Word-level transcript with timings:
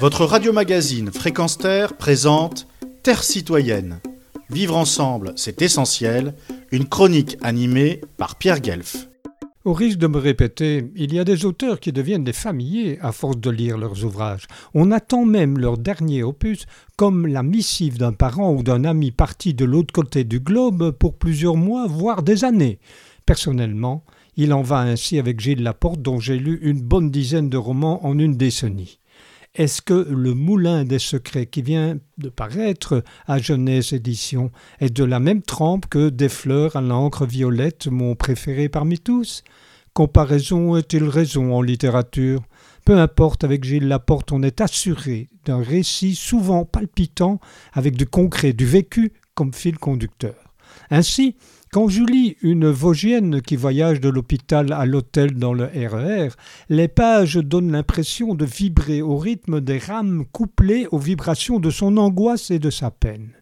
Votre 0.00 0.24
radio-magazine 0.24 1.10
Fréquence 1.12 1.56
Terre 1.56 1.96
présente 1.96 2.66
Terre 3.02 3.22
citoyenne. 3.22 4.00
Vivre 4.50 4.76
ensemble, 4.76 5.32
c'est 5.36 5.62
essentiel. 5.62 6.34
Une 6.72 6.86
chronique 6.86 7.38
animée 7.42 8.00
par 8.16 8.36
Pierre 8.36 8.60
Guelf. 8.60 9.08
Au 9.64 9.72
risque 9.72 9.98
de 9.98 10.08
me 10.08 10.18
répéter, 10.18 10.90
il 10.96 11.14
y 11.14 11.18
a 11.18 11.24
des 11.24 11.46
auteurs 11.46 11.80
qui 11.80 11.92
deviennent 11.92 12.24
des 12.24 12.34
familiers 12.34 12.98
à 13.00 13.12
force 13.12 13.38
de 13.38 13.50
lire 13.50 13.78
leurs 13.78 14.04
ouvrages. 14.04 14.46
On 14.74 14.90
attend 14.90 15.24
même 15.24 15.58
leur 15.58 15.78
dernier 15.78 16.22
opus 16.22 16.66
comme 16.96 17.26
la 17.26 17.42
missive 17.42 17.96
d'un 17.96 18.12
parent 18.12 18.52
ou 18.52 18.62
d'un 18.62 18.84
ami 18.84 19.12
parti 19.12 19.54
de 19.54 19.64
l'autre 19.64 19.94
côté 19.94 20.24
du 20.24 20.40
globe 20.40 20.90
pour 20.90 21.14
plusieurs 21.16 21.56
mois, 21.56 21.86
voire 21.86 22.22
des 22.22 22.44
années. 22.44 22.78
Personnellement, 23.24 24.04
il 24.36 24.52
en 24.52 24.62
va 24.62 24.80
ainsi 24.80 25.18
avec 25.18 25.40
Gilles 25.40 25.62
Laporte 25.62 26.02
dont 26.02 26.18
j'ai 26.18 26.36
lu 26.36 26.58
une 26.62 26.82
bonne 26.82 27.10
dizaine 27.10 27.48
de 27.48 27.56
romans 27.56 28.04
en 28.04 28.18
une 28.18 28.36
décennie. 28.36 28.98
Est-ce 29.56 29.82
que 29.82 29.94
Le 30.10 30.34
Moulin 30.34 30.84
des 30.84 30.98
Secrets, 30.98 31.46
qui 31.46 31.62
vient 31.62 31.96
de 32.18 32.28
paraître 32.28 33.04
à 33.28 33.38
Genèse 33.38 33.92
Édition, 33.92 34.50
est 34.80 34.92
de 34.92 35.04
la 35.04 35.20
même 35.20 35.42
trempe 35.42 35.86
que 35.86 36.08
Des 36.08 36.28
fleurs 36.28 36.74
à 36.74 36.80
l'encre 36.80 37.24
violette, 37.24 37.86
mon 37.86 38.16
préféré 38.16 38.68
parmi 38.68 38.98
tous? 38.98 39.44
Comparaison 39.92 40.74
est-il 40.74 41.04
raison 41.04 41.54
en 41.54 41.62
littérature? 41.62 42.42
Peu 42.84 42.98
importe, 42.98 43.44
avec 43.44 43.62
Gilles 43.62 43.86
Laporte, 43.86 44.32
on 44.32 44.42
est 44.42 44.60
assuré 44.60 45.28
d'un 45.44 45.62
récit 45.62 46.16
souvent 46.16 46.64
palpitant, 46.64 47.38
avec 47.74 47.96
du 47.96 48.06
concret, 48.06 48.54
du 48.54 48.66
vécu 48.66 49.12
comme 49.36 49.54
fil 49.54 49.78
conducteur. 49.78 50.43
Ainsi, 50.90 51.36
quand 51.72 51.88
Julie, 51.88 52.36
une 52.40 52.70
Vosgienne 52.70 53.42
qui 53.42 53.56
voyage 53.56 54.00
de 54.00 54.08
l'hôpital 54.08 54.72
à 54.72 54.86
l'hôtel 54.86 55.34
dans 55.34 55.52
le 55.52 55.64
RER, 55.64 56.28
e 56.28 56.30
les 56.68 56.88
pages 56.88 57.36
donnent 57.36 57.72
l'impression 57.72 58.34
de 58.34 58.44
vibrer 58.44 59.02
au 59.02 59.16
rythme 59.16 59.60
des 59.60 59.78
rames 59.78 60.24
couplées 60.30 60.86
aux 60.92 60.98
vibrations 60.98 61.58
de 61.58 61.70
son 61.70 61.96
angoisse 61.96 62.50
et 62.50 62.58
de 62.58 62.70
sa 62.70 62.90
peine. 62.90 63.32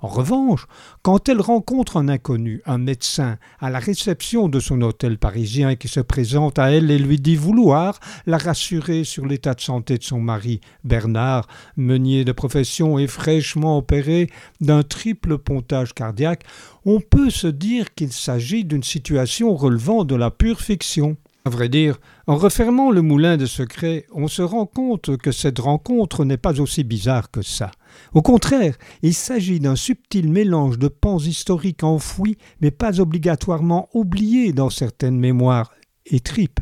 En 0.00 0.08
revanche, 0.08 0.66
quand 1.02 1.28
elle 1.28 1.40
rencontre 1.40 1.96
un 1.96 2.08
inconnu, 2.08 2.60
un 2.66 2.78
médecin, 2.78 3.38
à 3.60 3.70
la 3.70 3.78
réception 3.78 4.48
de 4.48 4.58
son 4.58 4.82
hôtel 4.82 5.18
parisien 5.18 5.76
qui 5.76 5.88
se 5.88 6.00
présente 6.00 6.58
à 6.58 6.72
elle 6.72 6.90
et 6.90 6.98
lui 6.98 7.18
dit 7.18 7.36
vouloir 7.36 8.00
la 8.26 8.38
rassurer 8.38 9.04
sur 9.04 9.26
l'état 9.26 9.54
de 9.54 9.60
santé 9.60 9.98
de 9.98 10.02
son 10.02 10.20
mari, 10.20 10.60
Bernard, 10.84 11.46
meunier 11.76 12.24
de 12.24 12.32
profession 12.32 12.98
et 12.98 13.06
fraîchement 13.06 13.78
opéré 13.78 14.28
d'un 14.60 14.82
triple 14.82 15.38
pontage 15.38 15.94
cardiaque, 15.94 16.44
on 16.84 17.00
peut 17.00 17.30
se 17.30 17.46
dire 17.46 17.94
qu'il 17.94 18.12
s'agit 18.12 18.64
d'une 18.64 18.82
situation 18.82 19.54
relevant 19.54 20.04
de 20.04 20.16
la 20.16 20.30
pure 20.30 20.60
fiction. 20.60 21.16
À 21.44 21.50
vrai 21.50 21.68
dire, 21.68 21.98
en 22.28 22.36
refermant 22.36 22.92
le 22.92 23.02
moulin 23.02 23.36
de 23.36 23.46
secret, 23.46 24.06
on 24.12 24.28
se 24.28 24.42
rend 24.42 24.64
compte 24.64 25.16
que 25.16 25.32
cette 25.32 25.58
rencontre 25.58 26.24
n'est 26.24 26.36
pas 26.36 26.60
aussi 26.60 26.84
bizarre 26.84 27.32
que 27.32 27.42
ça. 27.42 27.72
Au 28.14 28.22
contraire, 28.22 28.76
il 29.02 29.12
s'agit 29.12 29.58
d'un 29.58 29.74
subtil 29.74 30.30
mélange 30.30 30.78
de 30.78 30.86
pans 30.86 31.18
historiques 31.18 31.82
enfouis, 31.82 32.38
mais 32.60 32.70
pas 32.70 33.00
obligatoirement 33.00 33.88
oubliés 33.92 34.52
dans 34.52 34.70
certaines 34.70 35.18
mémoires 35.18 35.72
et 36.06 36.20
tripes. 36.20 36.60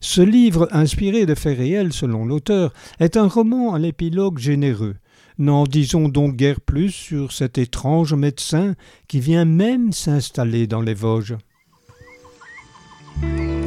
Ce 0.00 0.20
livre, 0.20 0.68
inspiré 0.72 1.24
de 1.24 1.34
faits 1.34 1.56
réels 1.56 1.94
selon 1.94 2.26
l'auteur, 2.26 2.74
est 3.00 3.16
un 3.16 3.28
roman 3.28 3.72
à 3.72 3.78
l'épilogue 3.78 4.38
généreux. 4.38 4.96
N'en 5.38 5.64
disons 5.64 6.10
donc 6.10 6.36
guère 6.36 6.60
plus 6.60 6.90
sur 6.90 7.32
cet 7.32 7.56
étrange 7.56 8.12
médecin 8.12 8.74
qui 9.06 9.20
vient 9.20 9.46
même 9.46 9.92
s'installer 9.92 10.66
dans 10.66 10.82
les 10.82 10.94
Vosges. 10.94 11.36